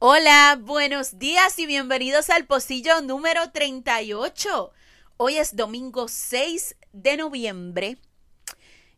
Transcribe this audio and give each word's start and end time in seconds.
Hola, 0.00 0.56
buenos 0.60 1.18
días 1.18 1.58
y 1.58 1.66
bienvenidos 1.66 2.30
al 2.30 2.46
pocillo 2.46 3.00
número 3.00 3.50
38. 3.50 4.72
Hoy 5.16 5.36
es 5.36 5.56
domingo 5.56 6.06
6 6.06 6.76
de 6.92 7.16
noviembre 7.16 7.98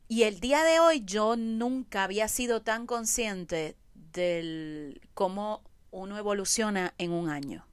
y 0.07 0.25
el 0.25 0.41
día 0.41 0.63
de 0.65 0.81
hoy 0.81 1.03
yo 1.07 1.37
nunca 1.37 2.05
había 2.05 2.29
sido 2.29 2.61
tan 2.61 2.87
consciente 2.87 3.77
del 3.95 5.01
cómo 5.15 5.63
uno 5.91 6.19
evoluciona 6.19 6.93
en 6.99 7.13
un 7.13 7.31
año. 7.31 7.67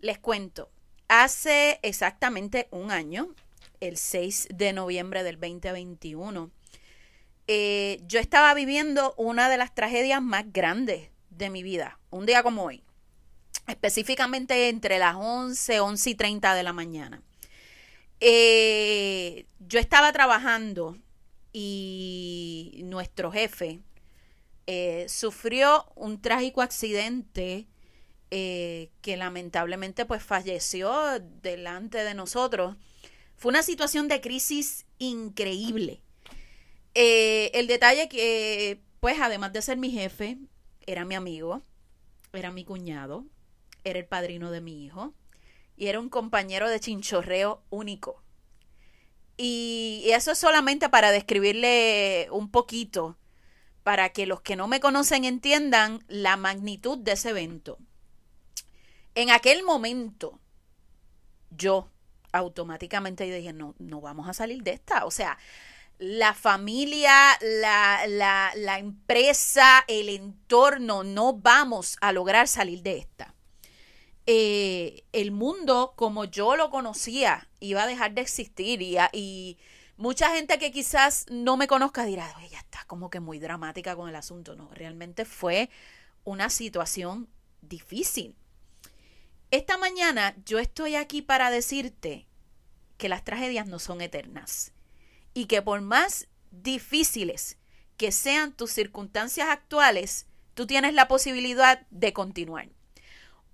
Les 0.00 0.20
cuento, 0.20 0.70
hace 1.08 1.80
exactamente 1.82 2.68
un 2.70 2.90
año, 2.90 3.34
el 3.80 3.96
6 3.96 4.48
de 4.54 4.72
noviembre 4.72 5.22
del 5.22 5.40
2021, 5.40 6.50
eh, 7.46 8.00
yo 8.06 8.20
estaba 8.20 8.52
viviendo 8.54 9.14
una 9.16 9.48
de 9.48 9.56
las 9.56 9.74
tragedias 9.74 10.22
más 10.22 10.52
grandes 10.52 11.08
de 11.30 11.50
mi 11.50 11.62
vida, 11.62 11.98
un 12.10 12.26
día 12.26 12.42
como 12.42 12.64
hoy, 12.64 12.82
específicamente 13.66 14.68
entre 14.68 14.98
las 14.98 15.16
11, 15.16 15.80
11 15.80 16.10
y 16.10 16.14
30 16.14 16.54
de 16.54 16.62
la 16.62 16.72
mañana. 16.72 17.22
Eh, 18.20 19.46
yo 19.60 19.78
estaba 19.78 20.12
trabajando 20.12 20.98
y 21.52 22.82
nuestro 22.84 23.30
jefe 23.30 23.80
eh, 24.66 25.06
sufrió 25.08 25.90
un 25.94 26.20
trágico 26.20 26.60
accidente 26.60 27.66
eh, 28.30 28.90
que 29.00 29.16
lamentablemente 29.16 30.04
pues 30.06 30.22
falleció 30.22 31.18
delante 31.42 31.98
de 32.04 32.14
nosotros. 32.14 32.76
Fue 33.36 33.50
una 33.50 33.62
situación 33.62 34.08
de 34.08 34.20
crisis 34.20 34.86
increíble. 34.98 36.02
el 36.94 37.66
detalle 37.66 38.08
que 38.08 38.80
pues 39.00 39.20
además 39.20 39.52
de 39.52 39.62
ser 39.62 39.78
mi 39.78 39.90
jefe, 39.90 40.38
era 40.86 41.04
mi 41.04 41.14
amigo, 41.14 41.62
era 42.32 42.50
mi 42.50 42.64
cuñado, 42.64 43.24
era 43.84 43.98
el 43.98 44.06
padrino 44.06 44.50
de 44.50 44.60
mi 44.60 44.84
hijo 44.84 45.14
y 45.76 45.86
era 45.86 46.00
un 46.00 46.08
compañero 46.08 46.68
de 46.68 46.80
chinchorreo 46.80 47.62
único. 47.70 48.22
Y 49.36 50.06
eso 50.06 50.32
es 50.32 50.38
solamente 50.38 50.88
para 50.88 51.12
describirle 51.12 52.28
un 52.32 52.50
poquito, 52.50 53.16
para 53.84 54.08
que 54.08 54.26
los 54.26 54.40
que 54.40 54.56
no 54.56 54.66
me 54.66 54.80
conocen 54.80 55.24
entiendan 55.24 56.04
la 56.08 56.36
magnitud 56.36 56.98
de 56.98 57.12
ese 57.12 57.30
evento. 57.30 57.78
En 59.18 59.30
aquel 59.30 59.64
momento, 59.64 60.38
yo 61.50 61.90
automáticamente 62.30 63.24
dije, 63.24 63.52
no, 63.52 63.74
no 63.80 64.00
vamos 64.00 64.28
a 64.28 64.32
salir 64.32 64.62
de 64.62 64.70
esta. 64.70 65.06
O 65.06 65.10
sea, 65.10 65.36
la 65.98 66.34
familia, 66.34 67.36
la, 67.40 68.06
la, 68.06 68.52
la, 68.54 68.78
empresa, 68.78 69.84
el 69.88 70.08
entorno, 70.08 71.02
no 71.02 71.32
vamos 71.32 71.96
a 72.00 72.12
lograr 72.12 72.46
salir 72.46 72.80
de 72.82 72.98
esta. 72.98 73.34
Eh, 74.26 75.02
el 75.10 75.32
mundo 75.32 75.94
como 75.96 76.24
yo 76.24 76.54
lo 76.54 76.70
conocía 76.70 77.48
iba 77.58 77.82
a 77.82 77.88
dejar 77.88 78.12
de 78.12 78.20
existir 78.20 78.82
y, 78.82 78.98
y 79.12 79.58
mucha 79.96 80.30
gente 80.32 80.60
que 80.60 80.70
quizás 80.70 81.26
no 81.28 81.56
me 81.56 81.66
conozca 81.66 82.04
dirá, 82.04 82.32
ella 82.40 82.60
está 82.60 82.84
como 82.86 83.10
que 83.10 83.18
muy 83.18 83.40
dramática 83.40 83.96
con 83.96 84.08
el 84.08 84.14
asunto. 84.14 84.54
No, 84.54 84.70
realmente 84.72 85.24
fue 85.24 85.70
una 86.22 86.50
situación 86.50 87.28
difícil. 87.62 88.36
Esta 89.50 89.78
mañana 89.78 90.34
yo 90.44 90.58
estoy 90.58 90.94
aquí 90.94 91.22
para 91.22 91.50
decirte 91.50 92.26
que 92.98 93.08
las 93.08 93.24
tragedias 93.24 93.66
no 93.66 93.78
son 93.78 94.02
eternas 94.02 94.72
y 95.32 95.46
que 95.46 95.62
por 95.62 95.80
más 95.80 96.28
difíciles 96.50 97.56
que 97.96 98.12
sean 98.12 98.52
tus 98.52 98.72
circunstancias 98.72 99.48
actuales, 99.48 100.26
tú 100.52 100.66
tienes 100.66 100.92
la 100.92 101.08
posibilidad 101.08 101.86
de 101.88 102.12
continuar. 102.12 102.68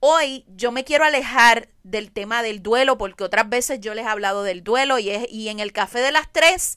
Hoy 0.00 0.44
yo 0.48 0.72
me 0.72 0.82
quiero 0.82 1.04
alejar 1.04 1.68
del 1.84 2.10
tema 2.10 2.42
del 2.42 2.60
duelo 2.60 2.98
porque 2.98 3.22
otras 3.22 3.48
veces 3.48 3.78
yo 3.80 3.94
les 3.94 4.04
he 4.04 4.08
hablado 4.08 4.42
del 4.42 4.64
duelo 4.64 4.98
y, 4.98 5.10
es, 5.10 5.30
y 5.30 5.48
en 5.48 5.60
el 5.60 5.72
café 5.72 6.00
de 6.00 6.10
las 6.10 6.32
tres 6.32 6.76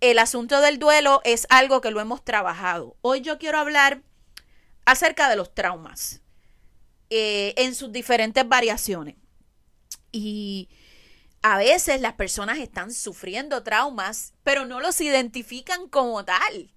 el 0.00 0.18
asunto 0.18 0.60
del 0.60 0.78
duelo 0.78 1.22
es 1.24 1.46
algo 1.48 1.80
que 1.80 1.90
lo 1.90 2.00
hemos 2.00 2.22
trabajado. 2.26 2.94
Hoy 3.00 3.22
yo 3.22 3.38
quiero 3.38 3.56
hablar 3.58 4.02
acerca 4.84 5.30
de 5.30 5.36
los 5.36 5.54
traumas 5.54 6.20
eh, 7.10 7.54
en 7.56 7.74
sus 7.74 7.92
diferentes 7.92 8.48
variaciones. 8.48 9.16
Y 10.12 10.68
a 11.42 11.58
veces 11.58 12.00
las 12.00 12.14
personas 12.14 12.58
están 12.58 12.92
sufriendo 12.92 13.62
traumas, 13.62 14.34
pero 14.44 14.66
no 14.66 14.80
los 14.80 15.00
identifican 15.00 15.88
como 15.88 16.24
tal. 16.24 16.72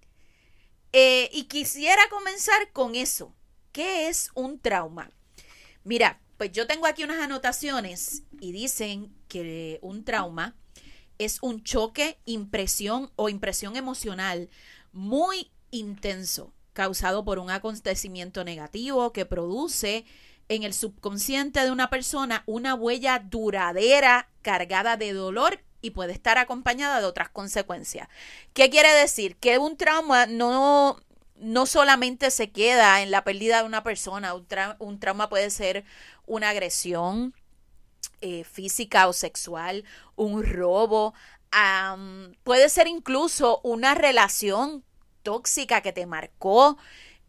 Eh, 0.92 1.30
y 1.34 1.46
quisiera 1.46 2.02
comenzar 2.10 2.72
con 2.72 2.96
eso. 2.96 3.34
¿Qué 3.72 4.08
es 4.08 4.30
un 4.36 4.60
trauma? 4.60 5.12
Mira, 5.84 6.22
pues 6.38 6.52
yo 6.52 6.68
tengo 6.68 6.86
aquí 6.86 7.04
unas 7.04 7.20
anotaciones 7.20 8.24
y 8.40 8.52
dicen 8.52 9.14
que 9.28 9.80
un 9.82 10.04
trauma 10.04 10.56
es 11.18 11.40
un 11.42 11.64
choque, 11.64 12.20
impresión 12.26 13.12
o 13.16 13.30
impresión 13.30 13.76
emocional 13.76 14.50
muy 14.92 15.52
intenso 15.72 16.54
causado 16.74 17.24
por 17.24 17.40
un 17.40 17.50
acontecimiento 17.50 18.44
negativo 18.44 19.14
que 19.14 19.26
produce 19.26 20.06
en 20.50 20.64
el 20.64 20.74
subconsciente 20.74 21.62
de 21.62 21.72
una 21.72 21.90
persona 21.90 22.44
una 22.46 22.76
huella 22.76 23.20
duradera 23.20 24.28
cargada 24.42 24.98
de 24.98 25.14
dolor 25.14 25.60
y 25.82 25.92
puede 25.92 26.14
estar 26.14 26.38
acompañada 26.38 27.00
de 27.00 27.06
otras 27.06 27.30
consecuencias. 27.30 28.08
¿Qué 28.54 28.70
quiere 28.70 28.94
decir? 28.94 29.36
Que 29.38 29.58
un 29.58 29.78
trauma 29.78 30.26
no, 30.26 30.98
no 31.36 31.66
solamente 31.66 32.32
se 32.32 32.52
queda 32.52 33.02
en 33.02 33.12
la 33.12 33.24
pérdida 33.24 33.60
de 33.60 33.68
una 33.68 33.84
persona, 33.84 34.34
un, 34.34 35.00
trauma 35.00 35.30
puede 35.30 35.50
ser 35.50 35.84
una 36.26 36.50
agresión 36.50 37.34
eh, 38.22 38.44
física 38.46 39.08
o 39.08 39.14
sexual, 39.14 39.84
un 40.16 40.44
robo, 40.44 41.14
puede 42.44 42.70
ser 42.70 42.88
incluso 42.88 43.60
una 43.64 43.94
relación 43.94 44.84
tóxica 45.24 45.82
que 45.82 45.94
te 45.94 46.06
marcó, 46.06 46.78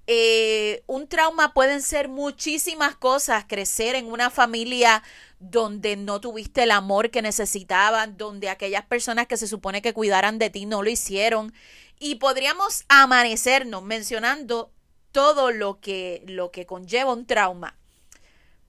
eh, 0.06 0.82
un 0.87 1.09
trauma 1.09 1.55
pueden 1.55 1.81
ser 1.81 2.09
muchísimas 2.09 2.94
cosas, 2.94 3.47
crecer 3.49 3.94
en 3.94 4.06
una 4.06 4.28
familia 4.28 5.03
donde 5.38 5.97
no 5.97 6.21
tuviste 6.21 6.65
el 6.65 6.72
amor 6.72 7.10
que 7.10 7.22
necesitaban, 7.22 8.19
donde 8.19 8.50
aquellas 8.50 8.84
personas 8.84 9.27
que 9.27 9.38
se 9.38 9.47
supone 9.47 9.81
que 9.81 9.94
cuidaran 9.94 10.38
de 10.38 10.50
ti 10.50 10.66
no 10.66 10.82
lo 10.82 10.91
hicieron. 10.91 11.55
Y 11.99 12.16
podríamos 12.16 12.84
amanecernos 12.88 13.82
mencionando 13.82 14.72
todo 15.11 15.50
lo 15.50 15.81
que, 15.81 16.22
lo 16.26 16.50
que 16.50 16.66
conlleva 16.66 17.12
un 17.12 17.26
trauma. 17.26 17.78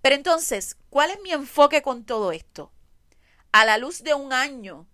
Pero 0.01 0.15
entonces, 0.15 0.77
¿cuál 0.89 1.11
es 1.11 1.19
mi 1.21 1.31
enfoque 1.31 1.81
con 1.81 2.05
todo 2.05 2.31
esto? 2.31 2.71
A 3.51 3.65
la 3.65 3.77
luz 3.77 4.03
de 4.03 4.13
un 4.13 4.31
año 4.31 4.85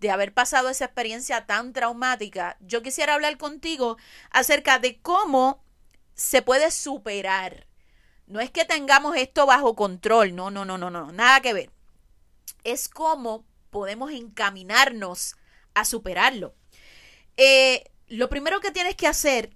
de 0.00 0.10
haber 0.10 0.32
pasado 0.32 0.70
esa 0.70 0.86
experiencia 0.86 1.46
tan 1.46 1.72
traumática, 1.72 2.56
yo 2.60 2.82
quisiera 2.82 3.14
hablar 3.14 3.36
contigo 3.36 3.98
acerca 4.30 4.78
de 4.78 4.98
cómo 5.00 5.62
se 6.14 6.42
puede 6.42 6.70
superar. 6.70 7.66
No 8.26 8.40
es 8.40 8.50
que 8.50 8.64
tengamos 8.64 9.16
esto 9.16 9.46
bajo 9.46 9.74
control, 9.74 10.34
no, 10.34 10.50
no, 10.50 10.64
no, 10.64 10.78
no, 10.78 10.90
no, 10.90 11.12
nada 11.12 11.40
que 11.40 11.52
ver. 11.52 11.70
Es 12.64 12.88
como 12.88 13.44
podemos 13.70 14.10
encaminarnos 14.12 15.36
a 15.74 15.84
superarlo. 15.84 16.54
Eh, 17.36 17.84
lo 18.08 18.28
primero 18.28 18.60
que 18.60 18.70
tienes 18.70 18.96
que 18.96 19.06
hacer, 19.06 19.50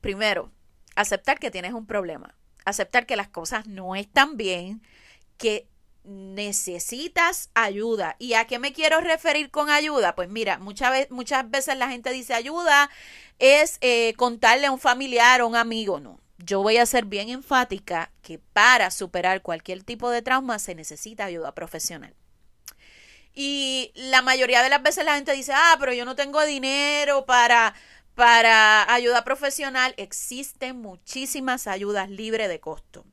primero, 0.00 0.52
aceptar 0.94 1.38
que 1.38 1.50
tienes 1.50 1.72
un 1.72 1.86
problema, 1.86 2.34
aceptar 2.64 3.06
que 3.06 3.16
las 3.16 3.28
cosas 3.28 3.66
no 3.66 3.96
están 3.96 4.36
bien, 4.36 4.82
que 5.38 5.68
necesitas 6.04 7.50
ayuda. 7.54 8.16
¿Y 8.18 8.34
a 8.34 8.46
qué 8.46 8.58
me 8.58 8.72
quiero 8.72 9.00
referir 9.00 9.50
con 9.50 9.70
ayuda? 9.70 10.14
Pues 10.14 10.28
mira, 10.28 10.58
muchas, 10.58 11.10
muchas 11.10 11.50
veces 11.50 11.76
la 11.76 11.88
gente 11.88 12.10
dice 12.10 12.34
ayuda 12.34 12.90
es 13.38 13.78
eh, 13.80 14.14
contarle 14.16 14.66
a 14.66 14.72
un 14.72 14.78
familiar 14.78 15.40
o 15.40 15.48
un 15.48 15.56
amigo. 15.56 16.00
No, 16.00 16.20
yo 16.38 16.62
voy 16.62 16.78
a 16.78 16.86
ser 16.86 17.04
bien 17.04 17.28
enfática 17.28 18.10
que 18.22 18.38
para 18.38 18.90
superar 18.90 19.42
cualquier 19.42 19.82
tipo 19.82 20.10
de 20.10 20.22
trauma 20.22 20.58
se 20.58 20.74
necesita 20.74 21.24
ayuda 21.24 21.54
profesional. 21.54 22.14
Y 23.34 23.92
la 23.94 24.22
mayoría 24.22 24.62
de 24.62 24.70
las 24.70 24.82
veces 24.82 25.04
la 25.04 25.14
gente 25.14 25.32
dice, 25.32 25.52
ah, 25.54 25.76
pero 25.78 25.92
yo 25.92 26.04
no 26.04 26.16
tengo 26.16 26.44
dinero 26.44 27.26
para, 27.26 27.74
para 28.14 28.92
ayuda 28.92 29.24
profesional. 29.24 29.94
Existen 29.96 30.80
muchísimas 30.80 31.66
ayudas 31.66 32.10
libres 32.10 32.48
de 32.48 32.60
costo. 32.60 33.04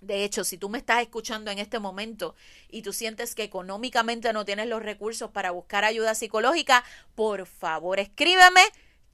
De 0.00 0.24
hecho, 0.24 0.44
si 0.44 0.58
tú 0.58 0.68
me 0.68 0.78
estás 0.78 1.02
escuchando 1.02 1.50
en 1.50 1.58
este 1.58 1.78
momento 1.78 2.34
y 2.68 2.82
tú 2.82 2.92
sientes 2.92 3.34
que 3.34 3.42
económicamente 3.42 4.32
no 4.32 4.44
tienes 4.44 4.68
los 4.68 4.82
recursos 4.82 5.30
para 5.30 5.50
buscar 5.50 5.84
ayuda 5.84 6.14
psicológica, 6.14 6.84
por 7.14 7.46
favor 7.46 7.98
escríbeme 7.98 8.62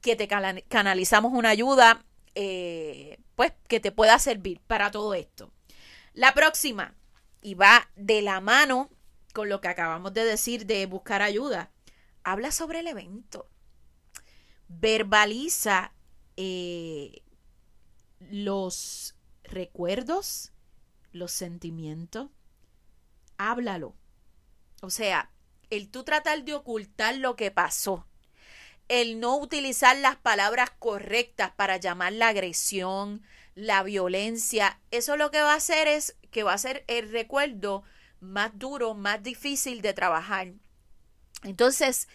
que 0.01 0.17
te 0.17 0.29
canalizamos 0.29 1.33
una 1.33 1.49
ayuda 1.49 2.05
eh, 2.35 3.19
pues 3.37 3.53
que 3.69 3.81
te 3.81 3.93
pueda 3.93 4.19
servir 4.19 4.61
para 4.67 4.91
todo 4.91 5.15
esto. 5.15 5.51
La 6.13 6.35
próxima, 6.35 6.95
y 7.41 7.55
va 7.55 7.89
de 7.97 8.23
la 8.23 8.41
mano 8.41 8.91
con 9.33 9.49
lo 9.49 9.61
que 9.61 9.69
acabamos 9.69 10.15
de 10.15 10.25
decir 10.25 10.67
de 10.67 10.87
buscar 10.87 11.23
ayuda. 11.23 11.71
Habla 12.23 12.53
sobre 12.53 12.81
el 12.81 12.87
evento. 12.87 13.49
Verbaliza 14.69 15.93
eh, 16.37 17.23
los 18.19 19.15
recuerdos, 19.43 20.53
los 21.15 21.33
sentimientos. 21.33 22.29
Háblalo. 23.39 23.95
O 24.83 24.91
sea, 24.91 25.31
el 25.71 25.89
tú 25.89 26.05
tratar 26.05 26.45
de 26.45 26.55
ocultar 26.55 27.17
lo 27.17 27.37
que 27.37 27.51
pasó, 27.51 28.07
el 28.89 29.19
no 29.19 29.39
utilizar 29.39 29.97
las 29.97 30.17
palabras 30.17 30.71
correctas 30.79 31.53
para 31.53 31.79
llamar 31.79 32.13
la 32.13 32.29
agresión, 32.29 33.23
la 33.55 33.83
violencia, 33.83 34.81
eso 34.91 35.17
lo 35.17 35.31
que 35.31 35.41
va 35.41 35.53
a 35.53 35.57
hacer 35.57 35.89
es 35.89 36.17
que 36.31 36.43
va 36.43 36.53
a 36.53 36.59
ser 36.59 36.85
el 36.89 37.11
recuerdo 37.11 37.85
más 38.21 38.59
duro, 38.59 38.95
más 38.95 39.23
difícil 39.23 39.81
de 39.81 39.95
trabajar. 39.95 40.53
Entonces, 41.45 42.09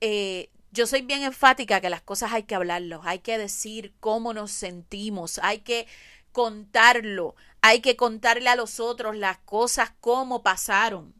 eh, 0.00 0.50
yo 0.70 0.86
soy 0.86 1.02
bien 1.02 1.22
enfática 1.22 1.80
que 1.80 1.90
las 1.90 2.02
cosas 2.02 2.32
hay 2.32 2.44
que 2.44 2.54
hablarlos, 2.54 3.02
hay 3.04 3.18
que 3.18 3.38
decir 3.38 3.92
cómo 4.00 4.32
nos 4.32 4.52
sentimos, 4.52 5.40
hay 5.42 5.60
que 5.60 5.86
contarlo, 6.32 7.34
hay 7.60 7.80
que 7.80 7.96
contarle 7.96 8.48
a 8.48 8.56
los 8.56 8.80
otros 8.80 9.16
las 9.16 9.38
cosas 9.38 9.92
cómo 10.00 10.42
pasaron. 10.42 11.14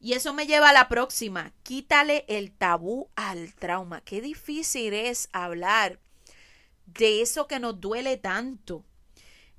Y 0.00 0.14
eso 0.14 0.34
me 0.34 0.46
lleva 0.46 0.70
a 0.70 0.72
la 0.72 0.88
próxima. 0.88 1.52
Quítale 1.62 2.24
el 2.26 2.50
tabú 2.50 3.08
al 3.14 3.54
trauma. 3.54 4.00
Qué 4.00 4.20
difícil 4.20 4.94
es 4.94 5.28
hablar 5.32 6.00
de 6.86 7.22
eso 7.22 7.46
que 7.46 7.60
nos 7.60 7.80
duele 7.80 8.16
tanto. 8.16 8.84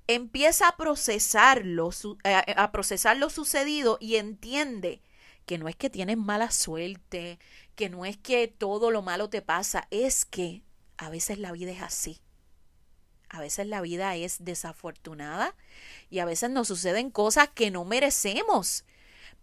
Empieza 0.05 0.67
a 0.67 0.75
procesarlo, 0.75 1.91
eh, 2.25 2.53
a 2.57 2.71
procesar 2.73 3.15
lo 3.15 3.29
sucedido 3.29 3.97
y 4.01 4.17
entiende 4.17 5.01
que 5.45 5.57
no 5.57 5.69
es 5.69 5.77
que 5.77 5.89
tienes 5.89 6.17
mala 6.17 6.51
suerte, 6.51 7.39
que 7.75 7.89
no 7.89 8.05
es 8.05 8.17
que 8.17 8.49
todo 8.49 8.91
lo 8.91 9.01
malo 9.01 9.29
te 9.29 9.41
pasa, 9.41 9.87
es 9.91 10.25
que 10.25 10.61
a 10.97 11.09
veces 11.09 11.37
la 11.39 11.51
vida 11.53 11.71
es 11.71 11.81
así. 11.81 12.19
A 13.33 13.41
veces 13.41 13.67
la 13.67 13.81
vida 13.81 14.15
es 14.15 14.45
desafortunada 14.45 15.53
y 16.09 16.19
a 16.19 16.25
veces 16.25 16.49
nos 16.49 16.69
suceden 16.69 17.11
cosas 17.11 17.49
que 17.49 17.69
no 17.69 17.83
merecemos 17.83 18.85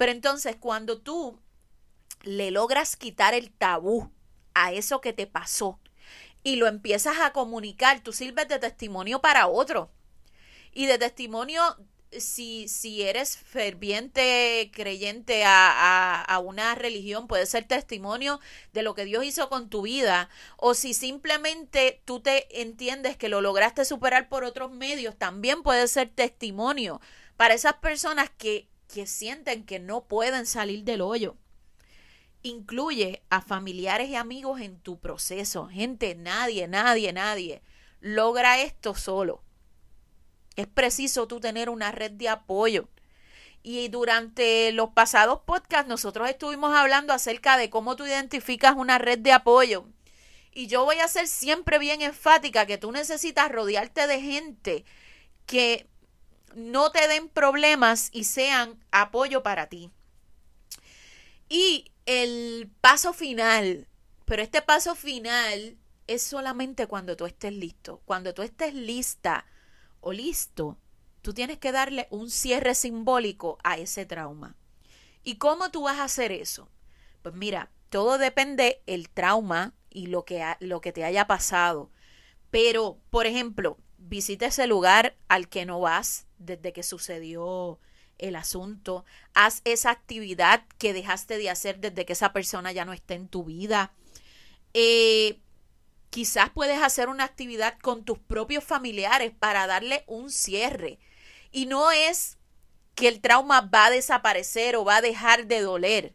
pero 0.01 0.13
entonces 0.13 0.57
cuando 0.59 0.99
tú 0.99 1.39
le 2.23 2.51
logras 2.51 2.97
quitar 2.97 3.35
el 3.35 3.51
tabú 3.51 4.11
a 4.55 4.73
eso 4.73 5.03
que 5.03 5.13
te 5.13 5.27
pasó 5.27 5.79
y 6.43 6.57
lo 6.57 6.69
empiezas 6.69 7.19
a 7.21 7.35
comunicar, 7.35 8.01
tú 8.01 8.15
sirves 8.15 8.49
de 8.49 8.59
testimonio 8.59 9.21
para 9.21 9.47
otro. 9.47 9.91
Y 10.73 10.87
de 10.87 10.97
testimonio, 10.97 11.61
si, 12.19 12.69
si 12.69 13.03
eres 13.03 13.37
ferviente 13.37 14.71
creyente 14.73 15.45
a, 15.45 16.23
a, 16.23 16.39
una 16.39 16.75
religión, 16.75 17.27
puede 17.27 17.47
ser 17.47 17.65
testimonio 17.65 18.41
de 18.73 18.83
lo 18.83 18.95
que 18.95 19.05
Dios 19.05 19.25
hizo 19.25 19.49
con 19.49 19.69
tu 19.69 19.83
vida. 19.83 20.29
O 20.57 20.75
si 20.75 20.95
simplemente 20.95 22.03
tú 22.05 22.21
te 22.21 22.61
entiendes 22.61 23.17
que 23.17 23.29
lo 23.29 23.41
lograste 23.41 23.85
superar 23.85 24.29
por 24.29 24.45
otros 24.45 24.71
medios, 24.71 25.17
también 25.17 25.63
puede 25.63 25.89
ser 25.89 26.09
testimonio 26.11 27.01
para 27.37 27.55
esas 27.55 27.75
personas 27.75 28.31
que 28.31 28.71
que 28.93 29.07
sienten 29.07 29.65
que 29.65 29.79
no 29.79 30.05
pueden 30.05 30.47
salir 30.47 30.85
del 30.85 31.01
hoyo. 31.01 31.37
Incluye 32.43 33.23
a 33.31 33.41
familiares 33.41 34.09
y 34.09 34.17
amigos 34.17 34.61
en 34.61 34.81
tu 34.81 34.99
proceso. 34.99 35.69
Gente, 35.69 36.15
nadie, 36.15 36.67
nadie, 36.69 37.13
nadie 37.13 37.63
logra 38.01 38.61
esto 38.61 38.95
solo. 38.95 39.43
Es 40.57 40.67
preciso 40.67 41.27
tú 41.27 41.41
tener 41.41 41.69
una 41.71 41.93
red 41.93 42.13
de 42.13 42.29
apoyo. 42.29 42.89
Y 43.63 43.89
durante 43.89 44.73
los 44.73 44.91
pasados 44.91 45.41
podcasts 45.41 45.89
nosotros 45.89 46.29
estuvimos 46.29 46.75
hablando 46.75 47.13
acerca 47.13 47.57
de 47.57 47.69
cómo 47.69 47.97
tú 47.97 48.07
identificas 48.07 48.75
una 48.77 48.99
red 48.99 49.19
de 49.19 49.33
apoyo. 49.33 49.87
Y 50.53 50.67
yo 50.67 50.85
voy 50.85 50.99
a 50.99 51.09
ser 51.09 51.29
siempre 51.29 51.79
bien 51.79 52.03
enfática 52.03 52.67
que 52.67 52.79
tú 52.79 52.91
necesitas 52.91 53.51
rodearte 53.53 54.07
de 54.07 54.21
gente 54.21 54.85
que 55.47 55.87
no 56.55 56.91
te 56.91 57.07
den 57.07 57.29
problemas 57.29 58.09
y 58.13 58.25
sean 58.25 58.83
apoyo 58.91 59.43
para 59.43 59.69
ti. 59.69 59.91
Y 61.49 61.91
el 62.07 62.71
paso 62.81 63.13
final, 63.13 63.87
pero 64.25 64.43
este 64.43 64.63
paso 64.63 64.95
final 64.95 65.77
es 66.07 66.23
solamente 66.23 66.87
cuando 66.87 67.17
tú 67.17 67.27
estés 67.27 67.53
listo. 67.53 68.01
Cuando 68.05 68.35
tú 68.35 68.43
estés 68.43 68.75
lista 68.75 69.47
o 70.01 70.13
listo, 70.13 70.79
tú 71.23 71.35
tienes 71.35 71.59
que 71.59 71.73
darle 71.73 72.07
un 72.11 72.31
cierre 72.31 72.75
simbólico 72.75 73.59
a 73.63 73.79
ese 73.79 74.07
trauma. 74.07 74.57
¿Y 75.23 75.37
cómo 75.37 75.71
tú 75.71 75.83
vas 75.83 75.99
a 75.99 76.05
hacer 76.05 76.33
eso? 76.33 76.69
Pues 77.23 77.35
mira, 77.35 77.71
todo 77.91 78.19
depende 78.19 78.83
el 78.87 79.11
trauma 79.11 79.75
y 79.91 80.07
lo 80.07 80.25
que, 80.25 80.45
lo 80.61 80.81
que 80.81 80.93
te 80.93 81.05
haya 81.05 81.27
pasado. 81.27 81.91
Pero, 82.51 82.99
por 83.11 83.27
ejemplo, 83.27 83.77
visita 83.99 84.47
ese 84.47 84.67
lugar 84.67 85.17
al 85.29 85.49
que 85.49 85.67
no 85.67 85.81
vas 85.81 86.27
desde 86.39 86.73
que 86.73 86.83
sucedió 86.83 87.79
el 88.19 88.37
asunto. 88.37 89.05
Haz 89.35 89.63
esa 89.65 89.91
actividad 89.91 90.65
que 90.79 90.93
dejaste 90.93 91.39
de 91.39 91.51
hacer 91.51 91.81
desde 91.81 92.07
que 92.07 92.13
esa 92.15 92.33
persona 92.33 92.73
ya 92.73 92.85
no 92.85 92.93
esté 92.93 93.15
en 93.15 93.29
tu 93.29 93.45
vida. 93.45 93.93
Eh, 94.75 95.41
quizás 96.11 96.51
puedes 96.51 96.83
hacer 96.83 97.09
una 97.09 97.25
actividad 97.25 97.79
con 97.79 98.05
tus 98.05 98.19
propios 98.19 98.65
familiares 98.65 99.33
para 99.39 99.67
darle 99.67 100.05
un 100.07 100.31
cierre. 100.31 100.99
Y 101.51 101.67
no 101.67 101.91
es 101.91 102.39
que 102.95 103.09
el 103.09 103.21
trauma 103.21 103.63
va 103.63 103.87
a 103.87 103.91
desaparecer 103.91 104.77
o 104.77 104.85
va 104.85 104.97
a 104.97 105.03
dejar 105.03 105.47
de 105.47 105.61
doler, 105.61 106.15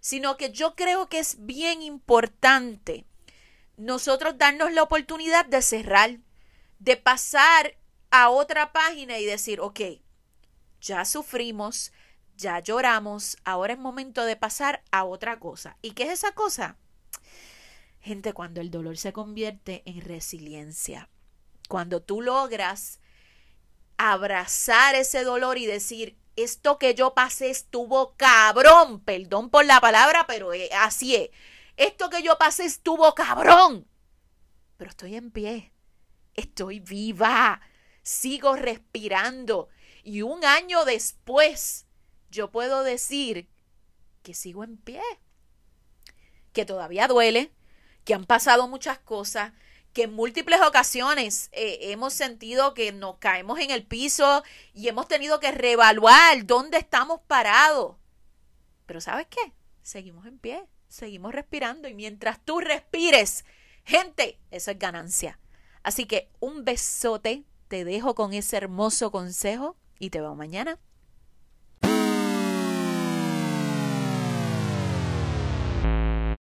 sino 0.00 0.36
que 0.36 0.50
yo 0.50 0.74
creo 0.74 1.08
que 1.08 1.18
es 1.18 1.44
bien 1.44 1.82
importante 1.82 3.04
nosotros 3.76 4.38
darnos 4.38 4.72
la 4.72 4.82
oportunidad 4.82 5.44
de 5.46 5.60
cerrar 5.60 6.18
de 6.78 6.96
pasar 6.96 7.76
a 8.10 8.28
otra 8.28 8.72
página 8.72 9.18
y 9.18 9.24
decir, 9.24 9.60
ok, 9.60 9.80
ya 10.80 11.04
sufrimos, 11.04 11.92
ya 12.36 12.60
lloramos, 12.60 13.38
ahora 13.44 13.72
es 13.72 13.78
momento 13.78 14.24
de 14.24 14.36
pasar 14.36 14.82
a 14.90 15.04
otra 15.04 15.38
cosa. 15.38 15.78
¿Y 15.80 15.92
qué 15.92 16.04
es 16.04 16.10
esa 16.10 16.32
cosa? 16.32 16.76
Gente, 18.04 18.34
cuando 18.34 18.60
el 18.60 18.70
dolor 18.70 18.98
se 18.98 19.14
convierte 19.14 19.82
en 19.86 20.02
resiliencia, 20.02 21.08
cuando 21.70 22.02
tú 22.02 22.20
logras 22.20 23.00
abrazar 23.96 24.94
ese 24.94 25.24
dolor 25.24 25.56
y 25.56 25.64
decir, 25.64 26.18
esto 26.36 26.78
que 26.78 26.94
yo 26.94 27.14
pasé 27.14 27.48
estuvo 27.48 28.14
cabrón, 28.18 29.00
perdón 29.00 29.48
por 29.48 29.64
la 29.64 29.80
palabra, 29.80 30.26
pero 30.26 30.50
así 30.80 31.16
es, 31.16 31.30
esto 31.78 32.10
que 32.10 32.22
yo 32.22 32.36
pasé 32.36 32.66
estuvo 32.66 33.14
cabrón, 33.14 33.88
pero 34.76 34.90
estoy 34.90 35.16
en 35.16 35.30
pie, 35.30 35.72
estoy 36.34 36.80
viva, 36.80 37.62
sigo 38.02 38.54
respirando. 38.54 39.70
Y 40.02 40.20
un 40.20 40.44
año 40.44 40.84
después 40.84 41.86
yo 42.30 42.50
puedo 42.50 42.82
decir 42.82 43.48
que 44.22 44.34
sigo 44.34 44.62
en 44.62 44.76
pie, 44.76 45.00
que 46.52 46.66
todavía 46.66 47.08
duele, 47.08 47.50
que 48.04 48.14
han 48.14 48.24
pasado 48.24 48.68
muchas 48.68 48.98
cosas, 48.98 49.52
que 49.92 50.02
en 50.02 50.14
múltiples 50.14 50.60
ocasiones 50.60 51.48
eh, 51.52 51.78
hemos 51.82 52.12
sentido 52.12 52.74
que 52.74 52.92
nos 52.92 53.18
caemos 53.18 53.60
en 53.60 53.70
el 53.70 53.84
piso 53.84 54.42
y 54.74 54.88
hemos 54.88 55.08
tenido 55.08 55.40
que 55.40 55.52
reevaluar 55.52 56.44
dónde 56.46 56.78
estamos 56.78 57.20
parados. 57.26 57.96
Pero 58.86 59.00
¿sabes 59.00 59.26
qué? 59.28 59.52
Seguimos 59.82 60.26
en 60.26 60.38
pie, 60.38 60.66
seguimos 60.88 61.32
respirando 61.32 61.88
y 61.88 61.94
mientras 61.94 62.44
tú 62.44 62.60
respires, 62.60 63.44
gente, 63.84 64.38
eso 64.50 64.70
es 64.70 64.78
ganancia. 64.78 65.38
Así 65.82 66.06
que 66.06 66.28
un 66.40 66.64
besote, 66.64 67.44
te 67.68 67.84
dejo 67.84 68.14
con 68.14 68.32
ese 68.32 68.56
hermoso 68.56 69.10
consejo 69.10 69.76
y 69.98 70.10
te 70.10 70.20
veo 70.20 70.34
mañana. 70.34 70.78